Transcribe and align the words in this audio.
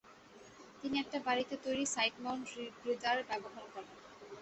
তিনি 0.79 0.95
একটা 0.99 1.17
বাড়িতে 1.27 1.55
তৈরি 1.65 1.85
সাইড 1.93 2.13
মাউন্ট 2.23 2.45
রিব্রিদার 2.57 3.17
ব্যবহার 3.29 3.65
করেন। 3.73 3.95